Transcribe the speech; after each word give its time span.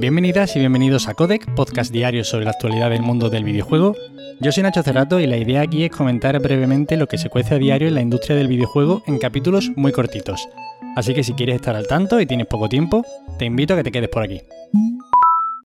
Bienvenidas 0.00 0.56
y 0.56 0.60
bienvenidos 0.60 1.08
a 1.08 1.14
Codec, 1.14 1.54
podcast 1.54 1.92
diario 1.92 2.24
sobre 2.24 2.46
la 2.46 2.52
actualidad 2.52 2.88
del 2.88 3.02
mundo 3.02 3.28
del 3.28 3.44
videojuego. 3.44 3.94
Yo 4.40 4.50
soy 4.50 4.62
Nacho 4.62 4.82
Cerrato 4.82 5.20
y 5.20 5.26
la 5.26 5.36
idea 5.36 5.60
aquí 5.60 5.84
es 5.84 5.90
comentar 5.90 6.40
brevemente 6.40 6.96
lo 6.96 7.06
que 7.06 7.18
se 7.18 7.28
cuece 7.28 7.56
a 7.56 7.58
diario 7.58 7.86
en 7.86 7.96
la 7.96 8.00
industria 8.00 8.34
del 8.34 8.48
videojuego 8.48 9.02
en 9.06 9.18
capítulos 9.18 9.70
muy 9.76 9.92
cortitos. 9.92 10.48
Así 10.96 11.12
que 11.12 11.22
si 11.22 11.34
quieres 11.34 11.56
estar 11.56 11.76
al 11.76 11.86
tanto 11.86 12.18
y 12.18 12.24
tienes 12.24 12.46
poco 12.46 12.70
tiempo, 12.70 13.04
te 13.38 13.44
invito 13.44 13.74
a 13.74 13.76
que 13.76 13.82
te 13.82 13.92
quedes 13.92 14.08
por 14.08 14.22
aquí. 14.22 14.40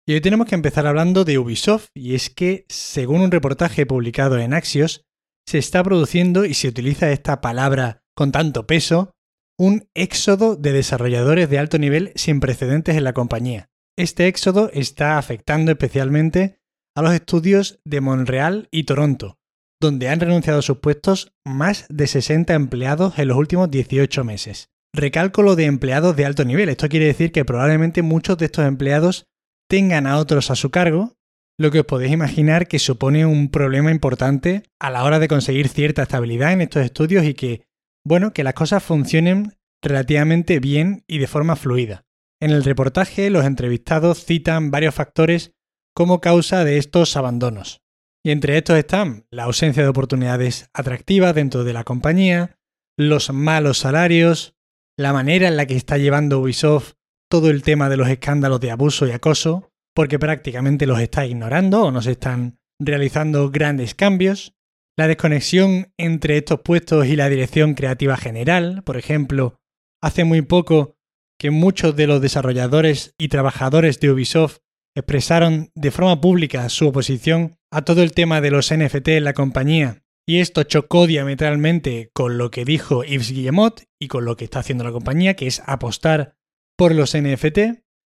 Y 0.07 0.15
hoy 0.15 0.21
tenemos 0.21 0.47
que 0.47 0.55
empezar 0.55 0.87
hablando 0.87 1.25
de 1.25 1.37
Ubisoft, 1.37 1.89
y 1.93 2.15
es 2.15 2.31
que, 2.31 2.67
según 2.69 3.23
un 3.23 3.33
reportaje 3.33 3.85
publicado 3.85 4.39
en 4.39 4.55
Axios, 4.55 5.03
se 5.45 5.59
está 5.59 5.83
produciendo 5.83 6.45
y 6.45 6.55
se 6.55 6.69
utiliza 6.69 7.11
esta 7.11 7.41
palabra 7.41 8.05
con 8.15 8.31
tanto 8.31 8.65
peso, 8.65 9.11
un 9.59 9.89
éxodo 9.95 10.55
de 10.55 10.71
desarrolladores 10.71 11.51
de 11.51 11.59
alto 11.59 11.79
nivel 11.79 12.13
sin 12.15 12.39
precedentes 12.39 12.97
en 12.97 13.03
la 13.03 13.13
compañía. 13.13 13.70
Este 13.97 14.27
éxodo 14.27 14.71
está 14.73 15.19
afectando 15.19 15.73
especialmente 15.73 16.59
a 16.97 17.03
los 17.03 17.13
estudios 17.15 17.81
de 17.85 18.01
Montreal 18.01 18.69
y 18.71 18.85
Toronto, 18.85 19.39
donde 19.81 20.09
han 20.09 20.21
renunciado 20.21 20.61
a 20.61 20.63
sus 20.63 20.79
puestos 20.79 21.33
más 21.45 21.87
de 21.89 22.07
60 22.07 22.55
empleados 22.55 23.19
en 23.19 23.29
los 23.29 23.37
últimos 23.37 23.71
18 23.71 24.25
meses. 24.25 24.71
Recálculo 24.93 25.55
de 25.55 25.67
empleados 25.67 26.17
de 26.17 26.25
alto 26.25 26.45
nivel. 26.45 26.69
Esto 26.69 26.89
quiere 26.89 27.07
decir 27.07 27.31
que 27.31 27.45
probablemente 27.45 28.03
muchos 28.03 28.39
de 28.39 28.47
estos 28.47 28.67
empleados 28.67 29.27
tengan 29.69 30.07
a 30.07 30.19
otros 30.19 30.51
a 30.51 30.57
su 30.57 30.71
cargo, 30.71 31.17
lo 31.59 31.71
que 31.71 31.81
os 31.81 31.87
podéis 31.87 32.13
imaginar 32.13 32.67
que 32.67 32.79
supone 32.79 33.27
un 33.27 33.51
problema 33.51 33.91
importante 33.91 34.65
a 34.81 34.91
la 34.91 35.05
hora 35.05 35.19
de 35.19 35.29
conseguir 35.29 35.69
cierta 35.69 36.03
estabilidad 36.03 36.53
en 36.53 36.63
estos 36.63 36.85
estudios 36.85 37.25
y 37.25 37.35
que 37.35 37.63
bueno, 38.05 38.33
que 38.33 38.45
las 38.45 38.55
cosas 38.55 38.83
funcionen 38.83 39.57
relativamente 39.83 40.59
bien 40.59 41.05
y 41.07 41.19
de 41.19 41.27
forma 41.27 41.57
fluida. 41.57 42.05
En 42.41 42.51
el 42.51 42.65
reportaje, 42.65 43.29
los 43.29 43.45
entrevistados 43.45 44.25
citan 44.25 44.71
varios 44.71 44.95
factores 44.95 45.53
como 45.95 46.21
causa 46.21 46.65
de 46.65 46.79
estos 46.79 47.17
abandonos. 47.17 47.83
Y 48.25 48.31
entre 48.31 48.57
estos 48.57 48.79
están 48.79 49.27
la 49.31 49.45
ausencia 49.45 49.83
de 49.83 49.89
oportunidades 49.89 50.71
atractivas 50.73 51.35
dentro 51.35 51.65
de 51.65 51.73
la 51.73 51.85
compañía, 51.85 52.59
los 52.99 53.33
malos 53.33 53.79
salarios, 53.79 54.55
la 54.99 55.13
manera 55.13 55.49
en 55.49 55.57
la 55.57 55.67
que 55.67 55.77
está 55.77 55.99
llevando 55.99 56.41
Ubisoft 56.41 56.95
todo 57.31 57.51
el 57.51 57.63
tema 57.63 57.89
de 57.89 57.97
los 57.97 58.09
escándalos 58.09 58.61
de 58.61 58.71
abuso 58.71 59.07
y 59.07 59.13
acoso, 59.13 59.71
porque 59.95 60.19
prácticamente 60.19 60.87
los 60.87 61.01
está 61.01 61.27
ignorando 61.27 61.85
o 61.85 61.91
no 61.91 62.03
se 62.03 62.13
están 62.13 62.59
realizando 62.79 63.51
grandes 63.51 63.95
cambios, 63.95 64.55
la 64.97 65.07
desconexión 65.07 65.93
entre 65.97 66.37
estos 66.37 66.61
puestos 66.61 67.07
y 67.07 67.17
la 67.17 67.29
dirección 67.29 67.75
creativa 67.75 68.17
general, 68.17 68.83
por 68.85 68.97
ejemplo, 68.97 69.61
hace 70.03 70.25
muy 70.25 70.43
poco 70.43 70.97
que 71.41 71.51
muchos 71.51 71.97
de 71.97 72.07
los 72.07 72.21
desarrolladores 72.21 73.15
y 73.19 73.29
trabajadores 73.29 73.99
de 73.99 74.11
Ubisoft 74.11 74.59
expresaron 74.95 75.71
de 75.75 75.91
forma 75.91 76.21
pública 76.21 76.69
su 76.69 76.89
oposición 76.89 77.57
a 77.73 77.83
todo 77.83 78.03
el 78.03 78.13
tema 78.13 78.43
de 78.43 78.51
los 78.51 78.71
NFT 78.71 79.09
en 79.09 79.25
la 79.25 79.33
compañía, 79.33 80.03
y 80.29 80.41
esto 80.41 80.65
chocó 80.65 81.07
diametralmente 81.07 82.11
con 82.13 82.37
lo 82.37 82.51
que 82.51 82.67
dijo 82.67 83.05
Yves 83.05 83.33
Guillemot 83.33 83.85
y 83.99 84.09
con 84.09 84.27
lo 84.27 84.37
que 84.37 84.45
está 84.45 84.59
haciendo 84.59 84.85
la 84.85 84.93
compañía, 84.93 85.35
que 85.35 85.47
es 85.47 85.63
apostar 85.65 86.37
por 86.77 86.95
los 86.95 87.17
NFT, 87.17 87.59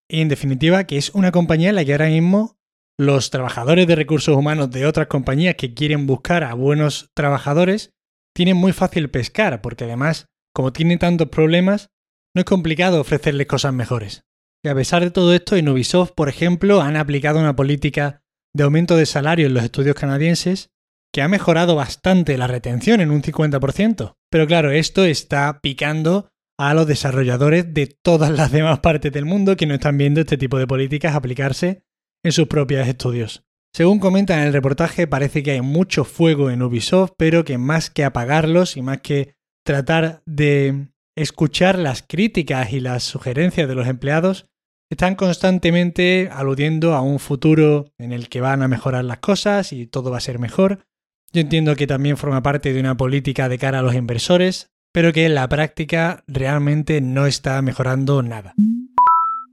y 0.08 0.20
en 0.20 0.28
definitiva 0.28 0.84
que 0.84 0.96
es 0.96 1.10
una 1.10 1.32
compañía 1.32 1.70
en 1.70 1.74
la 1.74 1.84
que 1.84 1.90
ahora 1.90 2.10
mismo 2.10 2.56
los 2.96 3.30
trabajadores 3.30 3.88
de 3.88 3.96
recursos 3.96 4.36
humanos 4.36 4.70
de 4.70 4.86
otras 4.86 5.08
compañías 5.08 5.56
que 5.56 5.74
quieren 5.74 6.06
buscar 6.06 6.44
a 6.44 6.54
buenos 6.54 7.10
trabajadores 7.14 7.90
tienen 8.32 8.56
muy 8.56 8.70
fácil 8.72 9.10
pescar, 9.10 9.60
porque 9.60 9.84
además, 9.84 10.28
como 10.54 10.72
tienen 10.72 11.00
tantos 11.00 11.30
problemas, 11.30 11.90
no 12.34 12.40
es 12.40 12.44
complicado 12.44 13.00
ofrecerles 13.00 13.46
cosas 13.46 13.72
mejores. 13.72 14.24
Y 14.64 14.68
a 14.68 14.74
pesar 14.74 15.02
de 15.02 15.10
todo 15.10 15.34
esto, 15.34 15.56
en 15.56 15.68
Ubisoft, 15.68 16.12
por 16.12 16.28
ejemplo, 16.28 16.80
han 16.80 16.96
aplicado 16.96 17.38
una 17.38 17.54
política 17.54 18.22
de 18.54 18.64
aumento 18.64 18.96
de 18.96 19.06
salario 19.06 19.46
en 19.46 19.54
los 19.54 19.64
estudios 19.64 19.94
canadienses 19.94 20.70
que 21.12 21.22
ha 21.22 21.28
mejorado 21.28 21.76
bastante 21.76 22.36
la 22.38 22.46
retención 22.46 23.00
en 23.00 23.10
un 23.10 23.22
50%. 23.22 24.16
Pero 24.30 24.46
claro, 24.46 24.72
esto 24.72 25.04
está 25.04 25.60
picando 25.60 26.28
a 26.58 26.74
los 26.74 26.86
desarrolladores 26.86 27.72
de 27.72 27.86
todas 27.86 28.30
las 28.30 28.50
demás 28.50 28.80
partes 28.80 29.12
del 29.12 29.24
mundo 29.24 29.56
que 29.56 29.66
no 29.66 29.74
están 29.74 29.98
viendo 29.98 30.20
este 30.20 30.38
tipo 30.38 30.58
de 30.58 30.66
políticas 30.66 31.14
aplicarse 31.14 31.84
en 32.24 32.32
sus 32.32 32.48
propios 32.48 32.88
estudios. 32.88 33.44
Según 33.72 33.98
comenta 33.98 34.34
en 34.40 34.46
el 34.46 34.52
reportaje, 34.52 35.06
parece 35.06 35.42
que 35.42 35.50
hay 35.52 35.60
mucho 35.60 36.04
fuego 36.04 36.50
en 36.50 36.62
Ubisoft, 36.62 37.12
pero 37.16 37.44
que 37.44 37.58
más 37.58 37.90
que 37.90 38.04
apagarlos 38.04 38.76
y 38.76 38.82
más 38.82 39.00
que 39.00 39.34
tratar 39.64 40.22
de 40.26 40.88
escuchar 41.16 41.78
las 41.78 42.02
críticas 42.02 42.72
y 42.72 42.80
las 42.80 43.02
sugerencias 43.02 43.68
de 43.68 43.74
los 43.74 43.86
empleados, 43.86 44.46
están 44.90 45.14
constantemente 45.14 46.28
aludiendo 46.32 46.94
a 46.94 47.00
un 47.00 47.18
futuro 47.18 47.86
en 47.98 48.12
el 48.12 48.28
que 48.28 48.40
van 48.40 48.62
a 48.62 48.68
mejorar 48.68 49.04
las 49.04 49.18
cosas 49.18 49.72
y 49.72 49.86
todo 49.86 50.10
va 50.10 50.18
a 50.18 50.20
ser 50.20 50.38
mejor. 50.38 50.86
Yo 51.32 51.40
entiendo 51.40 51.74
que 51.74 51.86
también 51.86 52.16
forma 52.16 52.42
parte 52.42 52.72
de 52.72 52.80
una 52.80 52.96
política 52.96 53.48
de 53.48 53.58
cara 53.58 53.80
a 53.80 53.82
los 53.82 53.94
inversores, 53.94 54.70
pero 54.92 55.12
que 55.12 55.26
en 55.26 55.34
la 55.34 55.48
práctica 55.48 56.22
realmente 56.28 57.00
no 57.00 57.26
está 57.26 57.60
mejorando 57.62 58.22
nada. 58.22 58.54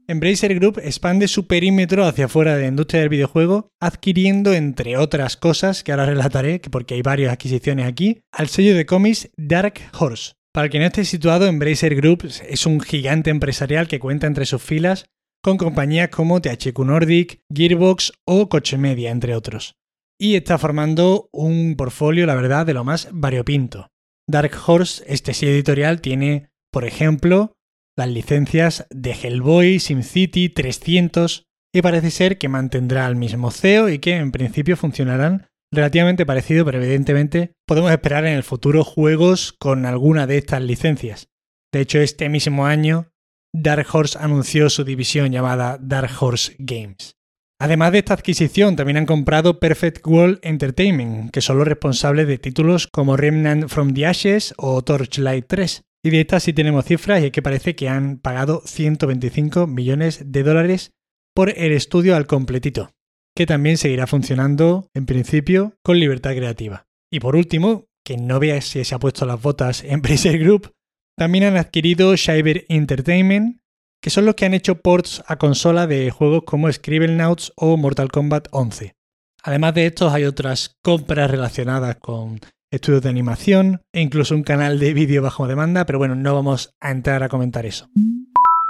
Embracer 0.08 0.54
Group 0.56 0.80
expande 0.84 1.28
su 1.28 1.48
perímetro 1.48 2.06
hacia 2.06 2.26
afuera 2.26 2.56
de 2.56 2.64
la 2.64 2.68
industria 2.68 3.00
del 3.00 3.10
videojuego, 3.10 3.70
adquiriendo, 3.80 4.54
entre 4.54 4.98
otras 4.98 5.38
cosas, 5.38 5.84
que 5.84 5.92
ahora 5.92 6.06
relataré, 6.06 6.60
porque 6.70 6.96
hay 6.96 7.02
varias 7.02 7.32
adquisiciones 7.32 7.88
aquí, 7.88 8.22
al 8.32 8.50
sello 8.50 8.76
de 8.76 8.86
cómics 8.86 9.30
Dark 9.38 9.76
Horse. 9.98 10.34
Para 10.54 10.68
quien 10.68 10.82
no 10.82 10.88
esté 10.88 11.06
situado, 11.06 11.48
Embracer 11.48 11.96
Group 11.96 12.26
es 12.26 12.66
un 12.66 12.82
gigante 12.82 13.30
empresarial 13.30 13.88
que 13.88 14.00
cuenta 14.00 14.28
entre 14.28 14.46
sus 14.46 14.62
filas 14.62 15.06
con 15.42 15.58
compañías 15.58 16.10
como 16.10 16.42
THQ 16.42 16.78
Nordic, 16.80 17.42
Gearbox 17.54 18.12
o 18.26 18.50
Coche 18.50 18.78
Media, 18.78 19.12
entre 19.12 19.34
otros. 19.36 19.76
Y 20.20 20.36
está 20.36 20.58
formando 20.58 21.30
un 21.32 21.76
portfolio, 21.78 22.26
la 22.26 22.36
verdad, 22.36 22.66
de 22.66 22.74
lo 22.74 22.84
más 22.84 23.08
variopinto. 23.12 23.88
Dark 24.28 24.52
Horse, 24.66 25.04
este 25.08 25.34
sello 25.34 25.54
editorial, 25.54 26.02
tiene, 26.02 26.50
por 26.72 26.86
ejemplo, 26.86 27.54
las 27.98 28.10
licencias 28.10 28.86
de 28.90 29.12
Hellboy, 29.12 29.80
SimCity, 29.80 30.50
300 30.50 31.46
y 31.74 31.82
parece 31.82 32.12
ser 32.12 32.38
que 32.38 32.50
mantendrá 32.50 33.08
el 33.08 33.16
mismo 33.16 33.52
CEO 33.52 33.90
y 33.90 34.00
que 34.00 34.18
en 34.18 34.32
principio 34.32 34.76
funcionarán 34.76 35.48
relativamente 35.72 36.26
parecido, 36.26 36.66
pero 36.66 36.80
evidentemente 36.82 37.54
podemos 37.66 37.92
esperar 37.92 38.26
en 38.26 38.34
el 38.34 38.44
futuro 38.44 38.84
juegos 38.84 39.54
con 39.54 39.86
alguna 39.86 40.28
de 40.28 40.38
estas 40.38 40.62
licencias. 40.62 41.30
De 41.72 41.82
hecho, 41.82 42.00
este 42.00 42.30
mismo 42.30 42.66
año, 42.66 43.12
Dark 43.54 43.88
Horse 43.92 44.18
anunció 44.20 44.70
su 44.70 44.84
división 44.84 45.32
llamada 45.32 45.78
Dark 45.82 46.12
Horse 46.20 46.56
Games. 46.60 47.16
Además 47.60 47.92
de 47.92 48.00
esta 48.00 48.16
adquisición, 48.16 48.76
también 48.76 48.98
han 48.98 49.06
comprado 49.06 49.60
Perfect 49.60 50.06
World 50.06 50.40
Entertainment, 50.42 51.30
que 51.32 51.42
son 51.42 51.60
los 51.60 51.68
responsables 51.68 52.28
de 52.28 52.40
títulos 52.40 52.88
como 52.88 53.18
Remnant 53.18 53.70
from 53.70 53.94
the 53.94 54.08
Ashes 54.08 54.56
o 54.58 54.82
Torchlight 54.82 55.46
3. 55.48 55.84
Y 56.04 56.10
de 56.10 56.22
estas 56.22 56.42
sí 56.42 56.54
tenemos 56.54 56.86
cifras 56.86 57.22
y 57.22 57.28
es 57.28 57.32
que 57.32 57.44
parece 57.44 57.76
que 57.76 57.88
han 57.88 58.18
pagado 58.18 58.64
125 58.66 59.68
millones 59.68 60.32
de 60.32 60.42
dólares 60.42 60.94
por 61.36 61.50
el 61.50 61.72
estudio 61.72 62.16
al 62.16 62.26
completito, 62.26 62.90
que 63.36 63.46
también 63.46 63.78
seguirá 63.78 64.08
funcionando 64.08 64.88
en 64.94 65.06
principio 65.06 65.74
con 65.84 66.00
libertad 66.00 66.36
creativa. 66.36 66.86
Y 67.12 67.20
por 67.20 67.36
último, 67.36 67.86
que 68.04 68.18
no 68.18 68.40
veas 68.40 68.66
si 68.66 68.84
se 68.84 68.96
ha 68.96 69.00
puesto 69.00 69.26
las 69.26 69.42
botas 69.42 69.84
en 69.84 70.02
Bracer 70.04 70.40
Group, 70.40 70.72
también 71.18 71.44
han 71.44 71.58
adquirido 71.58 72.16
Shiver 72.16 72.66
Entertainment, 72.70 73.60
que 74.02 74.10
son 74.10 74.26
los 74.26 74.36
que 74.36 74.46
han 74.46 74.54
hecho 74.54 74.82
ports 74.82 75.24
a 75.28 75.38
consola 75.38 75.86
de 75.88 76.10
juegos 76.10 76.44
como 76.46 76.72
Scribblenauts 76.72 77.54
o 77.56 77.78
Mortal 77.78 78.12
Kombat 78.12 78.48
11. 78.52 78.96
Además 79.44 79.74
de 79.76 79.88
estos 79.88 80.14
hay 80.14 80.24
otras 80.24 80.78
compras 80.84 81.30
relacionadas 81.30 81.98
con 81.98 82.40
estudios 82.72 83.02
de 83.02 83.10
animación 83.10 83.82
e 83.94 84.02
incluso 84.02 84.34
un 84.34 84.44
canal 84.44 84.80
de 84.80 84.94
vídeo 84.94 85.22
bajo 85.22 85.48
demanda, 85.48 85.86
pero 85.86 86.00
bueno, 86.00 86.16
no 86.16 86.34
vamos 86.34 86.74
a 86.80 86.92
entrar 86.92 87.22
a 87.22 87.30
comentar 87.30 87.66
eso. 87.66 87.90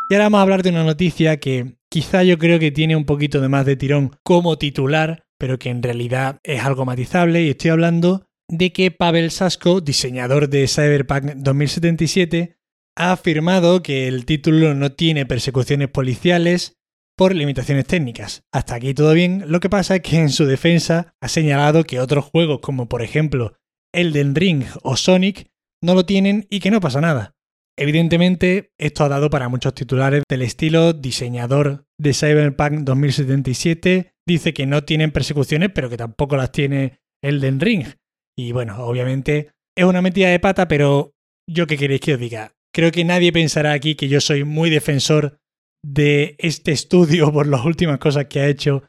Y 0.10 0.14
ahora 0.14 0.26
vamos 0.26 0.40
a 0.40 0.42
hablar 0.42 0.64
de 0.64 0.72
una 0.72 0.84
noticia 0.84 1.38
que 1.38 1.76
quizá 1.92 2.24
yo 2.24 2.38
creo 2.40 2.58
que 2.58 2.72
tiene 2.72 2.96
un 2.96 3.06
poquito 3.06 3.42
de 3.42 3.50
más 3.50 3.66
de 3.66 3.76
tirón 3.76 4.16
como 4.24 4.58
titular, 4.58 5.24
pero 5.38 5.60
que 5.60 5.70
en 5.70 5.84
realidad 5.84 6.40
es 6.44 6.64
algo 6.64 6.86
matizable 6.86 7.44
y 7.44 7.50
estoy 7.50 7.72
hablando 7.72 8.26
de 8.48 8.72
que 8.72 8.92
Pavel 8.92 9.30
Sasko, 9.30 9.82
diseñador 9.82 10.50
de 10.50 10.68
Cyberpunk 10.68 11.34
2077, 11.36 12.58
ha 12.98 13.12
afirmado 13.12 13.84
que 13.84 14.08
el 14.08 14.26
título 14.26 14.74
no 14.74 14.94
tiene 14.94 15.26
persecuciones 15.26 15.90
policiales 15.90 16.78
por 17.18 17.36
limitaciones 17.36 17.86
técnicas. 17.86 18.44
Hasta 18.52 18.76
aquí 18.76 18.94
todo 18.94 19.14
bien, 19.14 19.44
lo 19.48 19.60
que 19.60 19.70
pasa 19.70 19.98
es 19.98 20.02
que 20.02 20.18
en 20.18 20.30
su 20.30 20.46
defensa 20.46 21.14
ha 21.22 21.28
señalado 21.28 21.84
que 21.84 22.00
otros 22.00 22.26
juegos 22.26 22.60
como 22.62 22.88
por 22.88 23.02
ejemplo 23.02 23.58
Elden 23.94 24.36
Ring 24.36 24.64
o 24.82 24.96
Sonic 24.96 25.52
no 25.82 25.94
lo 25.94 26.06
tienen 26.06 26.48
y 26.50 26.62
que 26.62 26.72
no 26.72 26.80
pasa 26.80 27.02
nada. 27.02 27.36
Evidentemente, 27.82 28.74
esto 28.78 29.04
ha 29.04 29.10
dado 29.10 29.32
para 29.32 29.50
muchos 29.50 29.74
titulares 29.74 30.22
del 30.30 30.44
estilo 30.44 30.94
diseñador 30.94 31.88
de 31.98 32.14
Cyberpunk 32.14 32.82
2077 32.82 34.14
dice 34.24 34.54
que 34.54 34.68
no 34.68 34.84
tienen 34.84 35.10
persecuciones, 35.10 35.72
pero 35.74 35.90
que 35.90 35.98
tampoco 35.98 36.38
las 36.38 36.52
tiene 36.52 37.00
Elden 37.24 37.60
Ring. 37.60 37.88
Y 38.38 38.52
bueno, 38.52 38.86
obviamente 38.86 39.54
es 39.76 39.84
una 39.84 40.04
metida 40.04 40.30
de 40.30 40.40
pata, 40.40 40.68
pero 40.68 41.16
yo 41.50 41.66
qué 41.66 41.76
queréis 41.76 42.02
que 42.02 42.14
os 42.14 42.20
diga. 42.20 42.52
Creo 42.72 42.92
que 42.92 43.04
nadie 43.04 43.34
pensará 43.34 43.72
aquí 43.72 43.96
que 43.96 44.08
yo 44.08 44.22
soy 44.22 44.44
muy 44.44 44.70
defensor 44.70 45.40
de 45.84 46.36
este 46.38 46.74
estudio 46.74 47.34
por 47.34 47.48
las 47.48 47.66
últimas 47.66 47.98
cosas 47.98 48.28
que 48.28 48.42
ha 48.42 48.48
hecho 48.48 48.84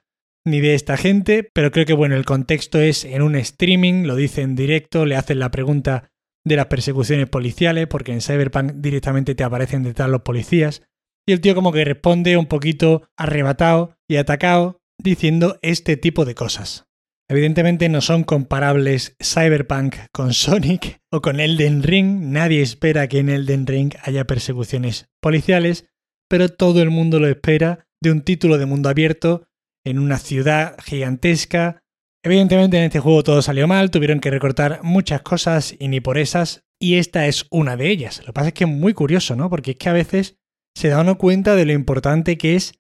ni 0.46 0.60
de 0.60 0.74
esta 0.74 0.98
gente, 0.98 1.48
pero 1.54 1.70
creo 1.70 1.86
que 1.86 1.94
bueno, 1.94 2.14
el 2.14 2.26
contexto 2.26 2.78
es 2.78 3.06
en 3.06 3.22
un 3.22 3.36
streaming, 3.36 4.04
lo 4.04 4.16
dice 4.16 4.42
en 4.42 4.54
directo, 4.54 5.06
le 5.06 5.16
hacen 5.16 5.38
la 5.38 5.50
pregunta 5.50 6.11
de 6.44 6.56
las 6.56 6.66
persecuciones 6.66 7.28
policiales, 7.28 7.86
porque 7.86 8.12
en 8.12 8.20
Cyberpunk 8.20 8.72
directamente 8.76 9.34
te 9.34 9.44
aparecen 9.44 9.82
detrás 9.82 10.08
los 10.08 10.22
policías, 10.22 10.82
y 11.26 11.32
el 11.32 11.40
tío 11.40 11.54
como 11.54 11.72
que 11.72 11.84
responde 11.84 12.36
un 12.36 12.46
poquito 12.46 13.08
arrebatado 13.16 13.96
y 14.08 14.16
atacado, 14.16 14.80
diciendo 14.98 15.58
este 15.62 15.96
tipo 15.96 16.24
de 16.24 16.34
cosas. 16.34 16.86
Evidentemente 17.28 17.88
no 17.88 18.00
son 18.00 18.24
comparables 18.24 19.16
Cyberpunk 19.22 19.96
con 20.12 20.34
Sonic 20.34 21.00
o 21.10 21.22
con 21.22 21.40
Elden 21.40 21.82
Ring, 21.82 22.30
nadie 22.30 22.60
espera 22.60 23.08
que 23.08 23.20
en 23.20 23.30
Elden 23.30 23.66
Ring 23.66 23.94
haya 24.02 24.26
persecuciones 24.26 25.08
policiales, 25.20 25.86
pero 26.28 26.48
todo 26.48 26.82
el 26.82 26.90
mundo 26.90 27.20
lo 27.20 27.28
espera 27.28 27.86
de 28.02 28.10
un 28.10 28.22
título 28.22 28.58
de 28.58 28.66
mundo 28.66 28.88
abierto 28.88 29.46
en 29.84 29.98
una 29.98 30.18
ciudad 30.18 30.76
gigantesca. 30.82 31.81
Evidentemente 32.24 32.78
en 32.78 32.84
este 32.84 33.00
juego 33.00 33.24
todo 33.24 33.42
salió 33.42 33.66
mal, 33.66 33.90
tuvieron 33.90 34.20
que 34.20 34.30
recortar 34.30 34.80
muchas 34.82 35.22
cosas 35.22 35.74
y 35.78 35.88
ni 35.88 36.00
por 36.00 36.18
esas, 36.18 36.64
y 36.80 36.94
esta 36.94 37.26
es 37.26 37.46
una 37.50 37.76
de 37.76 37.90
ellas. 37.90 38.20
Lo 38.20 38.26
que 38.26 38.32
pasa 38.32 38.48
es 38.48 38.54
que 38.54 38.64
es 38.64 38.70
muy 38.70 38.94
curioso, 38.94 39.34
¿no? 39.34 39.50
Porque 39.50 39.72
es 39.72 39.76
que 39.76 39.88
a 39.88 39.92
veces 39.92 40.36
se 40.76 40.88
da 40.88 41.00
uno 41.00 41.18
cuenta 41.18 41.56
de 41.56 41.66
lo 41.66 41.72
importante 41.72 42.38
que 42.38 42.54
es 42.54 42.74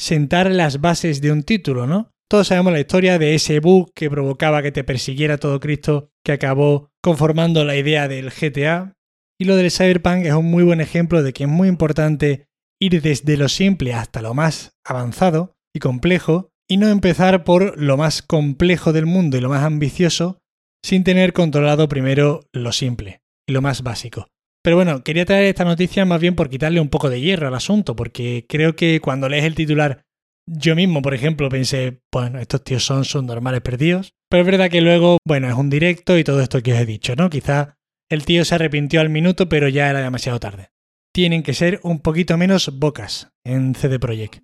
sentar 0.00 0.50
las 0.50 0.80
bases 0.80 1.20
de 1.20 1.30
un 1.30 1.44
título, 1.44 1.86
¿no? 1.86 2.10
Todos 2.28 2.48
sabemos 2.48 2.72
la 2.72 2.80
historia 2.80 3.18
de 3.18 3.34
ese 3.34 3.58
bug 3.60 3.92
que 3.94 4.10
provocaba 4.10 4.62
que 4.62 4.72
te 4.72 4.84
persiguiera 4.84 5.38
todo 5.38 5.60
Cristo, 5.60 6.10
que 6.24 6.32
acabó 6.32 6.90
conformando 7.02 7.64
la 7.64 7.76
idea 7.76 8.06
del 8.06 8.30
GTA. 8.30 8.94
Y 9.40 9.44
lo 9.44 9.56
del 9.56 9.70
Cyberpunk 9.70 10.26
es 10.26 10.34
un 10.34 10.50
muy 10.50 10.62
buen 10.62 10.80
ejemplo 10.80 11.22
de 11.22 11.32
que 11.32 11.44
es 11.44 11.50
muy 11.50 11.68
importante 11.68 12.48
ir 12.80 13.00
desde 13.00 13.36
lo 13.36 13.48
simple 13.48 13.94
hasta 13.94 14.20
lo 14.20 14.34
más 14.34 14.76
avanzado 14.84 15.56
y 15.74 15.78
complejo, 15.78 16.50
y 16.68 16.76
no 16.76 16.88
empezar 16.88 17.44
por 17.44 17.80
lo 17.80 17.96
más 17.96 18.22
complejo 18.22 18.92
del 18.92 19.06
mundo 19.06 19.36
y 19.36 19.40
lo 19.40 19.48
más 19.48 19.64
ambicioso, 19.64 20.38
sin 20.84 21.02
tener 21.02 21.32
controlado 21.32 21.88
primero 21.88 22.42
lo 22.52 22.72
simple 22.72 23.22
y 23.46 23.52
lo 23.52 23.62
más 23.62 23.82
básico. 23.82 24.28
Pero 24.62 24.76
bueno, 24.76 25.02
quería 25.02 25.24
traer 25.24 25.44
esta 25.44 25.64
noticia 25.64 26.04
más 26.04 26.20
bien 26.20 26.34
por 26.34 26.50
quitarle 26.50 26.80
un 26.80 26.90
poco 26.90 27.08
de 27.08 27.20
hierro 27.20 27.48
al 27.48 27.54
asunto, 27.54 27.96
porque 27.96 28.44
creo 28.48 28.76
que 28.76 29.00
cuando 29.00 29.28
lees 29.28 29.44
el 29.44 29.54
titular, 29.54 30.02
yo 30.46 30.76
mismo, 30.76 31.00
por 31.00 31.14
ejemplo, 31.14 31.48
pensé, 31.48 32.00
bueno, 32.12 32.38
estos 32.38 32.64
tíos 32.64 32.84
son, 32.84 33.04
son 33.04 33.26
normales 33.26 33.62
perdidos. 33.62 34.12
Pero 34.28 34.42
es 34.42 34.46
verdad 34.46 34.70
que 34.70 34.80
luego, 34.80 35.18
bueno, 35.26 35.48
es 35.48 35.54
un 35.54 35.70
directo 35.70 36.18
y 36.18 36.24
todo 36.24 36.42
esto 36.42 36.62
que 36.62 36.74
os 36.74 36.80
he 36.80 36.86
dicho, 36.86 37.16
¿no? 37.16 37.30
Quizá 37.30 37.76
el 38.10 38.24
tío 38.24 38.44
se 38.44 38.54
arrepintió 38.54 39.00
al 39.00 39.08
minuto, 39.08 39.48
pero 39.48 39.68
ya 39.68 39.88
era 39.88 40.00
demasiado 40.00 40.40
tarde. 40.40 40.70
Tienen 41.12 41.42
que 41.42 41.54
ser 41.54 41.80
un 41.82 42.00
poquito 42.00 42.36
menos 42.36 42.78
bocas 42.78 43.30
en 43.44 43.74
CD 43.74 43.98
Projekt. 43.98 44.42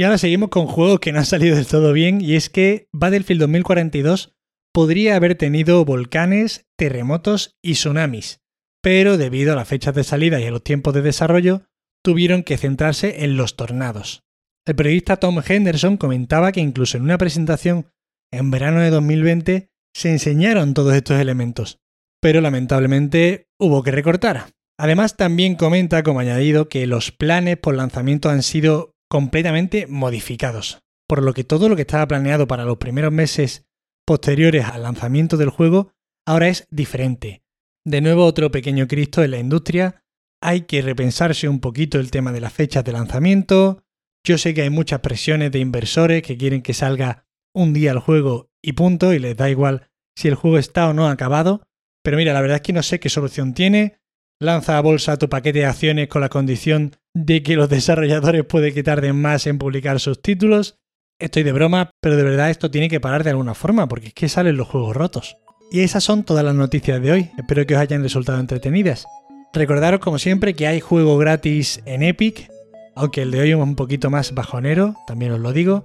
Y 0.00 0.04
ahora 0.04 0.16
seguimos 0.16 0.48
con 0.48 0.66
juegos 0.66 0.98
que 0.98 1.12
no 1.12 1.18
han 1.18 1.26
salido 1.26 1.56
del 1.56 1.66
todo 1.66 1.92
bien, 1.92 2.22
y 2.22 2.34
es 2.34 2.48
que 2.48 2.88
Battlefield 2.90 3.42
2042 3.42 4.34
podría 4.72 5.14
haber 5.14 5.34
tenido 5.34 5.84
volcanes, 5.84 6.64
terremotos 6.78 7.58
y 7.62 7.74
tsunamis, 7.74 8.40
pero 8.82 9.18
debido 9.18 9.52
a 9.52 9.56
las 9.56 9.68
fechas 9.68 9.94
de 9.94 10.02
salida 10.02 10.40
y 10.40 10.46
a 10.46 10.50
los 10.50 10.64
tiempos 10.64 10.94
de 10.94 11.02
desarrollo, 11.02 11.66
tuvieron 12.02 12.44
que 12.44 12.56
centrarse 12.56 13.24
en 13.24 13.36
los 13.36 13.56
tornados. 13.56 14.22
El 14.66 14.74
periodista 14.74 15.18
Tom 15.18 15.38
Henderson 15.46 15.98
comentaba 15.98 16.50
que 16.50 16.60
incluso 16.60 16.96
en 16.96 17.02
una 17.02 17.18
presentación 17.18 17.90
en 18.32 18.50
verano 18.50 18.80
de 18.80 18.88
2020 18.88 19.68
se 19.94 20.10
enseñaron 20.10 20.72
todos 20.72 20.94
estos 20.94 21.20
elementos, 21.20 21.78
pero 22.22 22.40
lamentablemente 22.40 23.48
hubo 23.58 23.82
que 23.82 23.90
recortar. 23.90 24.46
Además 24.78 25.18
también 25.18 25.56
comenta 25.56 26.02
como 26.02 26.20
añadido 26.20 26.70
que 26.70 26.86
los 26.86 27.12
planes 27.12 27.58
por 27.58 27.74
lanzamiento 27.74 28.30
han 28.30 28.42
sido 28.42 28.94
completamente 29.10 29.86
modificados, 29.88 30.82
por 31.08 31.22
lo 31.22 31.34
que 31.34 31.44
todo 31.44 31.68
lo 31.68 31.76
que 31.76 31.82
estaba 31.82 32.06
planeado 32.06 32.46
para 32.46 32.64
los 32.64 32.78
primeros 32.78 33.12
meses 33.12 33.66
posteriores 34.06 34.64
al 34.64 34.84
lanzamiento 34.84 35.36
del 35.36 35.50
juego 35.50 35.92
ahora 36.26 36.48
es 36.48 36.66
diferente. 36.70 37.42
De 37.84 38.00
nuevo 38.00 38.24
otro 38.24 38.50
pequeño 38.50 38.86
Cristo 38.86 39.22
en 39.24 39.32
la 39.32 39.38
industria, 39.38 40.04
hay 40.40 40.62
que 40.62 40.80
repensarse 40.80 41.48
un 41.48 41.60
poquito 41.60 41.98
el 41.98 42.10
tema 42.10 42.32
de 42.32 42.40
las 42.40 42.52
fechas 42.52 42.84
de 42.84 42.92
lanzamiento, 42.92 43.82
yo 44.24 44.38
sé 44.38 44.54
que 44.54 44.62
hay 44.62 44.70
muchas 44.70 45.00
presiones 45.00 45.50
de 45.50 45.58
inversores 45.58 46.22
que 46.22 46.36
quieren 46.36 46.62
que 46.62 46.74
salga 46.74 47.26
un 47.54 47.72
día 47.72 47.90
el 47.90 47.98
juego 47.98 48.50
y 48.62 48.74
punto, 48.74 49.12
y 49.12 49.18
les 49.18 49.36
da 49.36 49.50
igual 49.50 49.88
si 50.14 50.28
el 50.28 50.34
juego 50.34 50.58
está 50.58 50.88
o 50.88 50.92
no 50.92 51.08
acabado, 51.08 51.62
pero 52.04 52.16
mira, 52.16 52.32
la 52.32 52.40
verdad 52.40 52.56
es 52.56 52.62
que 52.62 52.72
no 52.72 52.82
sé 52.82 53.00
qué 53.00 53.08
solución 53.08 53.54
tiene, 53.54 53.98
lanza 54.38 54.78
a 54.78 54.82
bolsa 54.82 55.16
tu 55.16 55.28
paquete 55.28 55.60
de 55.60 55.66
acciones 55.66 56.08
con 56.08 56.20
la 56.20 56.28
condición 56.28 56.96
de 57.14 57.42
que 57.42 57.56
los 57.56 57.68
desarrolladores 57.68 58.44
puede 58.44 58.72
que 58.72 58.82
tarden 58.82 59.20
más 59.20 59.46
en 59.46 59.58
publicar 59.58 60.00
sus 60.00 60.20
títulos. 60.22 60.76
Estoy 61.18 61.42
de 61.42 61.52
broma, 61.52 61.90
pero 62.00 62.16
de 62.16 62.22
verdad 62.22 62.50
esto 62.50 62.70
tiene 62.70 62.88
que 62.88 63.00
parar 63.00 63.24
de 63.24 63.30
alguna 63.30 63.54
forma, 63.54 63.88
porque 63.88 64.08
es 64.08 64.14
que 64.14 64.28
salen 64.28 64.56
los 64.56 64.68
juegos 64.68 64.96
rotos. 64.96 65.36
Y 65.70 65.80
esas 65.80 66.02
son 66.02 66.24
todas 66.24 66.44
las 66.44 66.54
noticias 66.54 67.00
de 67.02 67.12
hoy. 67.12 67.30
Espero 67.36 67.66
que 67.66 67.74
os 67.74 67.80
hayan 67.80 68.02
resultado 68.02 68.40
entretenidas. 68.40 69.06
Recordaros 69.52 70.00
como 70.00 70.18
siempre 70.18 70.54
que 70.54 70.66
hay 70.66 70.80
juego 70.80 71.18
gratis 71.18 71.82
en 71.84 72.02
Epic, 72.02 72.48
aunque 72.94 73.22
el 73.22 73.30
de 73.30 73.40
hoy 73.40 73.50
es 73.50 73.56
un 73.56 73.76
poquito 73.76 74.10
más 74.10 74.34
bajonero, 74.34 74.94
también 75.06 75.32
os 75.32 75.40
lo 75.40 75.52
digo. 75.52 75.84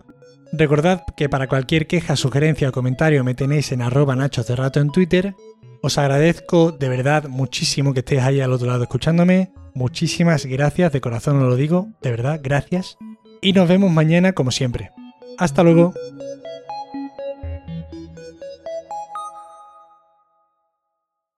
Recordad 0.53 1.03
que 1.17 1.27
para 1.27 1.47
cualquier 1.47 1.87
queja, 1.87 2.15
sugerencia 2.15 2.69
o 2.69 2.71
comentario 2.71 3.23
me 3.23 3.33
tenéis 3.33 3.71
en 3.71 3.81
arroba 3.81 4.15
nachos 4.15 4.47
en 4.49 4.89
Twitter 4.91 5.35
os 5.85 5.99
agradezco 5.99 6.71
de 6.71 6.89
verdad 6.89 7.27
muchísimo 7.27 7.93
que 7.93 7.99
estéis 7.99 8.23
ahí 8.23 8.41
al 8.41 8.51
otro 8.51 8.65
lado 8.65 8.81
escuchándome. 8.81 9.51
Muchísimas 9.75 10.45
gracias, 10.45 10.93
de 10.93 11.01
corazón 11.01 11.35
os 11.35 11.49
lo 11.49 11.55
digo, 11.57 11.89
de 12.01 12.09
verdad, 12.09 12.39
gracias. 12.41 12.97
Y 13.41 13.51
nos 13.51 13.67
vemos 13.67 13.91
mañana 13.91 14.31
como 14.31 14.49
siempre. 14.51 14.91
Hasta 15.37 15.63
luego. 15.63 15.93